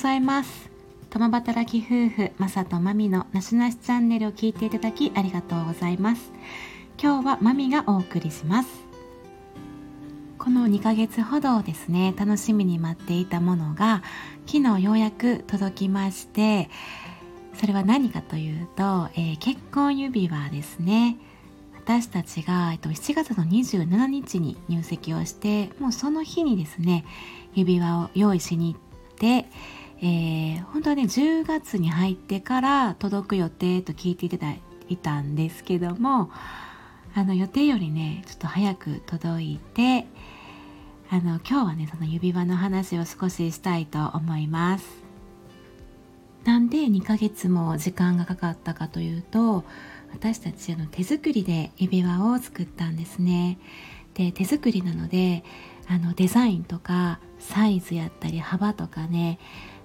[0.00, 0.70] ざいます。
[1.10, 6.32] 共働き夫婦マサとマミのなしなしチャンネルを聞いていただきありがとうございます。
[6.98, 8.68] 今日はマミがお送りします。
[10.38, 14.02] この2ヶ月ほどですね楽しみに待っていたものが
[14.46, 16.70] 昨日ようやく届きまして
[17.60, 21.18] それは何かというと、えー、結婚指輪ですね。
[21.76, 27.04] 私たちが、えっと、7月の27日に入籍をしてもうその日にですね
[27.52, 28.82] 指輪を用意しに行っ
[29.18, 29.44] て、
[30.02, 34.54] えー、本当はね10月に入ってから届く予定と聞いていただ
[34.88, 36.30] いたんですけども
[37.14, 40.06] あの予定よりねちょっと早く届いて
[41.10, 44.86] あの今日はねその指輪の話を少ししたいと思います。
[46.44, 49.64] なんで2ヶ月も時間がかかったかというと
[50.12, 53.58] 私たちの手作りで指輪を作ったんですね。
[54.14, 55.44] で手作りなので
[55.88, 59.38] あのデザインとかサイズやったり幅とかね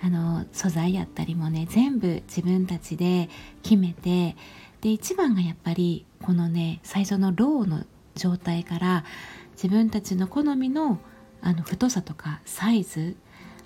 [0.00, 3.28] あの素材やったりもね全部自分たちで
[3.62, 4.36] 決めて
[4.80, 9.04] で一番がやっぱりこのね最初のローの状態から
[9.52, 10.98] 自分たちの好みの
[11.40, 13.16] あの太さとかサイズ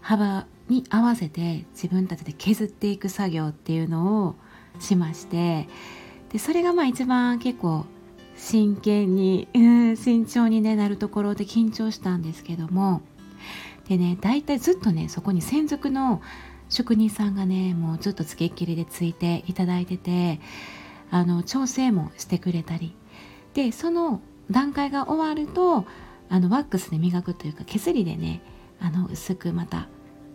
[0.02, 4.34] 幅に合わせて自分たちで削っていく作業っていうのを
[4.78, 5.68] しまして
[6.30, 7.86] でそれがまあ一番結構
[8.34, 9.46] 真剣に、
[9.96, 13.02] 慎重に、ね、なるところで緊張したんですけども
[13.88, 16.22] でね大体ずっとねそこに専属の
[16.68, 20.40] 職人さんがねもうずっとつけっきりでついていただいてて
[21.10, 22.94] あの調整もしてくれたり。
[23.54, 25.84] でその段階が終わると
[26.30, 28.40] あのワックスで磨くというか削りでね
[28.80, 29.88] あの薄くまた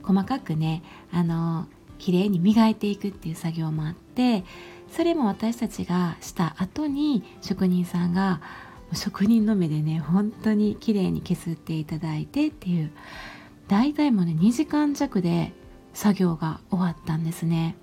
[0.03, 1.65] 細かくねあの
[1.97, 4.43] 綺麗に磨いていくっていう作業もあって
[4.91, 8.41] それも私たちがした後に職人さんが
[8.93, 12.91] 職人の目でね本当に綺麗に削っていただいてっていう
[13.67, 15.51] 大体もうね2時間弱で
[15.93, 17.75] 作業が終わったんですね。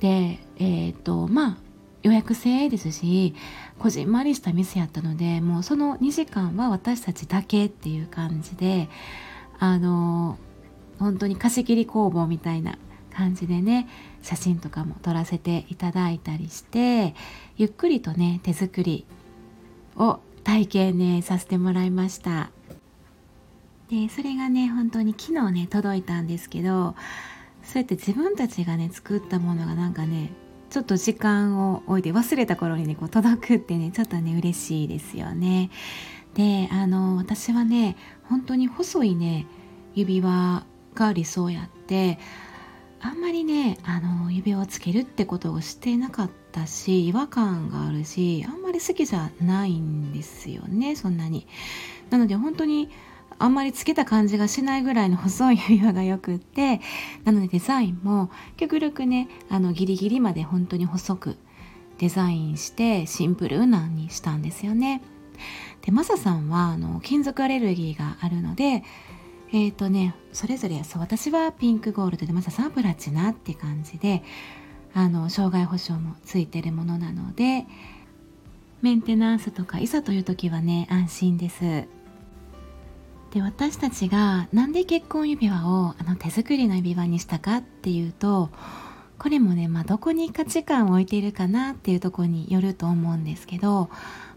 [0.00, 1.56] でえっ、とまあ
[2.02, 3.34] 予約制ですし
[3.78, 8.88] こじんまりした店やったのでもうその2時間は私たちだけっていう感じで
[9.58, 10.38] あの
[10.98, 12.78] 本当に貸し切り工房みたいな
[13.14, 13.88] 感じでね
[14.22, 17.14] 写真とかも撮らせていただいたりして
[17.56, 19.04] ゆっくりとね手作り
[19.96, 22.50] を体験ねさせてもらいました。
[23.90, 26.94] でそれがね本当に昨日ね届いたんですけど
[27.64, 30.32] そうやって自分たちがね作ったものがなんかね
[30.70, 35.70] ちょっと時間を置いて忘れた頃にねこう届くってねちょっとね嬉しいですよね
[36.34, 37.96] であの私はね
[38.28, 39.46] 本当に細いね
[39.94, 40.64] 指輪
[40.94, 42.20] が理想やって
[43.00, 51.48] あんまりねあの指輪をつけるってことをしてなかったし違和感があるしあんまり好きじゃないんですよねそんなに。
[52.10, 52.90] なので本当に
[53.40, 56.80] あんまりつけた感じがしないぐらいの細い指輪がよくって
[57.24, 61.36] なのでデザインも極力ねあのギリギリまで本当に細く
[61.98, 65.02] デザインしてシンプルなにしたんですよね。
[65.82, 68.84] でマサさんはあの金属アレルギーがあるので
[69.52, 74.22] えっ、ー、とねそれぞれそう私はピンクゴールドでまささんはプラチナって感じで
[74.92, 77.64] あの障害保障もついてるものなので
[78.82, 81.86] メンテナンスとかいざという時はね安心です
[83.32, 88.50] で私たちがなんで結婚指輪をあの手作りの指輪にしたかっていうと
[89.18, 93.90] これもね、まあ、どこに価値観を置いているかなっていうとこによると思うんですけど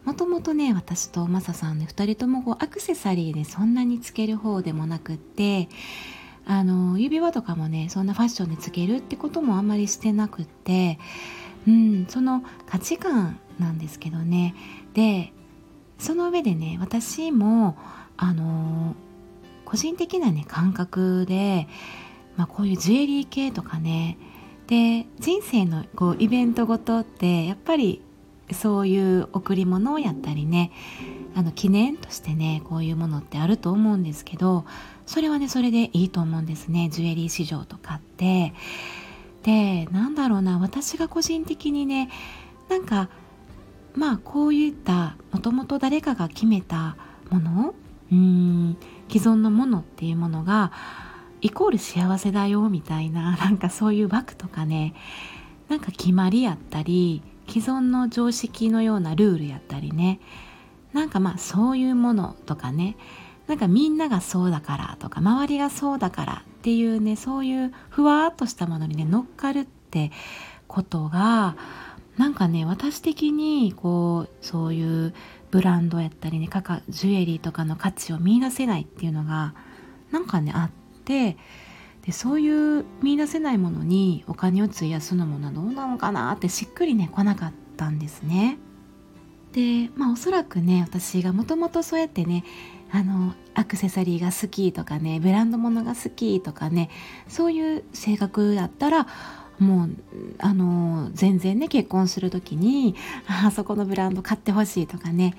[0.04, 5.70] もともとね私とマサさんね2人ともこうアクセサリーでそんなにつける方でもなくって
[6.46, 11.00] あの指輪とかもねそんなファッションでつけるってこともあんまりしてなくって
[11.68, 14.56] うんその価値観なんですけどね。
[14.94, 15.32] で
[15.98, 17.78] その上でね私も
[18.18, 18.96] あの
[19.66, 21.68] 個人的なね感覚で、
[22.38, 24.18] まあ、こういうジュエリー系とかね
[24.68, 28.02] で人生のこうイベントごとってやっぱり
[28.52, 30.72] そういう贈り物をやったりね
[31.36, 34.66] あの記念としてねこういうものってあると思うんですけど
[35.06, 38.54] それはねそれでいいと思うんですねジュエリー市場とかって。
[39.44, 42.10] でなんだろうな私が個人的にね
[42.70, 43.10] なんか
[43.94, 46.96] まあこういったもともと誰かが決めた
[47.30, 47.76] もの
[48.14, 48.78] うん。
[49.10, 50.72] 既存のものっていうものが
[51.42, 54.94] イコール幸せだよみたいな なんかそういう枠とかね
[55.70, 60.20] なんか決まりやったり既存の常識のようなルールやったりね
[60.94, 62.96] なんかまあそういうものとかね
[63.48, 70.12] なんかみんながそうだからとか周りがそうだからっていうねそういうふわっとしたものにね乗っかるって
[70.68, 71.58] ことが
[72.18, 75.14] なんかね私的にこうそういう
[75.54, 79.54] ブランドやったりねかかジュエリーとかの価値を見いだせないっていうのが
[80.10, 81.38] なんかねあって
[82.04, 88.58] でそういう見出せないものにお金を費やすのもどうなのかなってしっくりね来なかったんですね。
[89.52, 92.44] でまあおそらくね私がもともとそうやってね
[92.92, 96.90] あのアクセサリーが好きとかねブランド物が好きとかね
[97.28, 99.08] そういう性格だったら
[99.60, 99.90] もう
[100.40, 102.96] あの全然ね結婚する時に
[103.28, 105.36] あそこのブランド買ってほしいとかね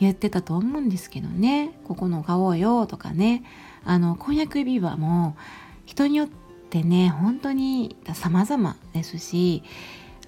[0.00, 1.78] 言ってたと思うんですけどね。
[1.84, 3.44] ここの買おうよとかね。
[3.84, 5.36] あの婚約指輪も
[5.84, 6.28] 人によっ
[6.70, 9.62] てね本当に様々ですし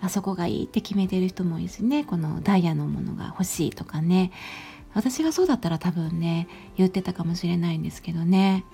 [0.00, 4.30] あそこがいいって決めてる人もいるしねこのダイヤのものが欲しいとかね。
[4.94, 8.64] 私がそうだったら多分ね言ってたかもしれないんですけどね。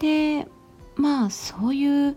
[0.00, 0.48] で
[0.96, 2.16] まあそういう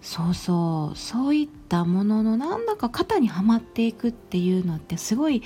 [0.00, 0.96] そうそう。
[0.96, 5.42] そういったもののなんだか肩にはまっていくっていうのってすごい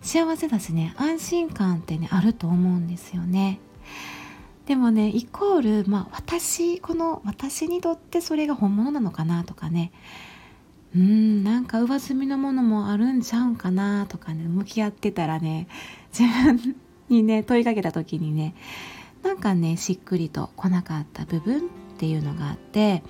[0.00, 0.94] 幸せだしね。
[0.96, 3.60] 安心感ってねあると思うんですよね。
[4.66, 9.92] でもねイコール、まあ、私この私にとってそれが本物なのかなとかね。
[10.94, 15.68] うんなんか上積みのものもあるんちゃうんかなとかね向き合ってたらね
[16.18, 16.76] 自分
[17.10, 18.54] にね問いかけた時にね
[19.22, 21.60] なんかねしっくりと来なかった部分っ
[21.98, 23.02] ていうのがあって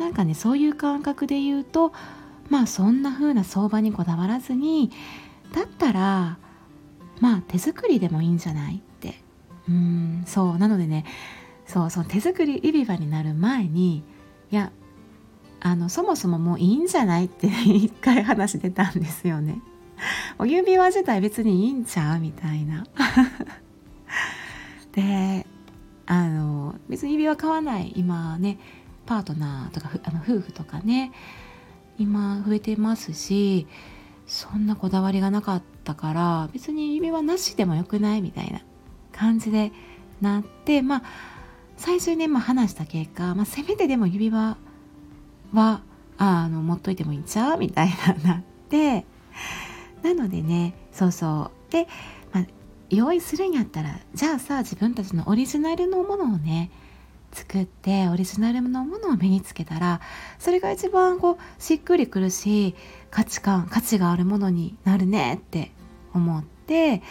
[0.00, 1.92] なんかねそういう感覚で言うと
[2.48, 4.90] まあそんな風な相場にこだわらずに
[5.52, 6.38] だったら
[7.20, 9.20] まあ手作りでもいいんじゃないって
[9.68, 11.04] うんそうなのでね
[11.66, 14.02] そうそう手作り指輪になる前に
[14.50, 14.72] いや
[15.60, 19.60] あのそもそももういいんじゃないって一回話出たんですよね。
[20.38, 22.86] お指輪自体別にいいんちゃうみたいな。
[24.92, 25.46] で
[26.06, 28.58] あの別に指輪買わない今ね
[29.10, 31.10] パートナーとかあの夫婦とかね
[31.98, 33.66] 今増えてますし
[34.28, 38.60] そんなこだわりがなかったから別に指輪なしでもよくないみたいな
[39.10, 39.72] 感じで
[40.20, 41.02] なってまあ
[41.76, 44.56] 最初にね、まあ、話した結果、まあ、せめてでも指輪
[45.52, 45.82] は
[46.16, 49.06] あの持っといてもいいんちゃうみたいななって
[50.04, 51.72] なのでねそうそう。
[51.72, 51.88] で、
[52.30, 52.46] まあ、
[52.90, 56.70] 用意するんやったらじゃあさ自分たちのオリジナルのものをね
[57.32, 60.00] 作ってオリジナルのものを身につけたら
[60.38, 62.74] それが一番こうしっくりくるし
[63.10, 65.70] 価値観価値があるものになるねって
[66.14, 67.02] 思って、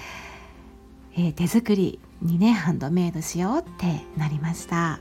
[1.16, 5.00] えー、手作りにねハンドメイドしようってなりました。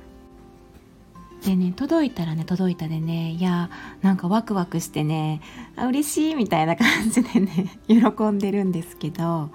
[1.45, 3.71] でね届いたらね届いたでねいや
[4.03, 5.41] なんかワクワクしてね
[5.77, 9.51] あ嬉しいみたいな感じでね 喜んでるんですけど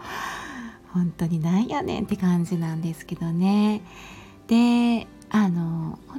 [0.94, 3.82] 本当になんやねんって感じなんですけどね。
[4.48, 5.08] で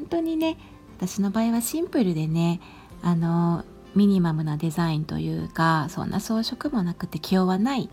[0.05, 0.59] 本当にね
[0.99, 2.61] 私の場合はシンプルでね
[3.01, 3.65] あの
[3.95, 7.89] ミニマムなデザインというかそんな装飾もなくて気負わない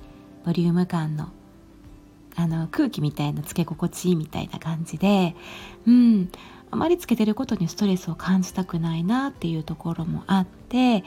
[0.46, 1.30] ボリューム感の
[2.36, 5.36] あの空気みたいなつけ心地いいみたいな感じで
[5.88, 6.30] うん
[6.70, 11.06] あまりつけてることにストレスを感じたくないなっていうところもあって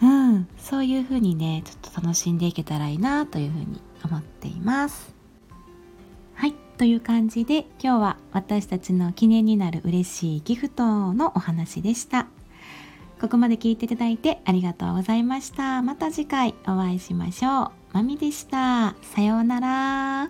[0.00, 5.23] うんそういうふうにねちょっと楽しんでいけたらいいなというふうに思っています。
[6.76, 12.26] という感じで今日は私たちの記念になる嬉しいギフトのお話でした。
[13.20, 15.82] ここまで聞いていただいてありがとうございました。
[15.82, 17.70] また次回お会いしましょう。
[17.92, 18.94] まみでした。
[19.02, 20.28] さようなら。